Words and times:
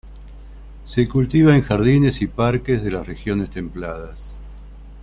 Se 0.83 1.07
cultiva 1.07 1.55
en 1.55 1.61
jardines 1.61 2.23
y 2.23 2.25
parques 2.27 2.81
de 2.81 2.89
las 2.89 3.05
regiones 3.05 3.51
templadas. 3.51 4.35